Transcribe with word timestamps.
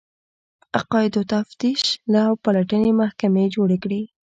عقایدو 0.79 1.21
تفتیش 1.33 1.81
او 2.27 2.33
پلټنې 2.43 2.91
محکمې 3.01 3.45
جوړې 3.55 3.77
کړې 3.83 4.01